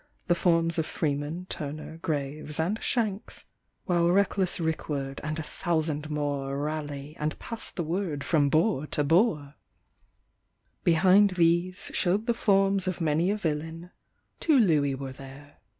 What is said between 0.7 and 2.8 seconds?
of Freeman, Turner, Graves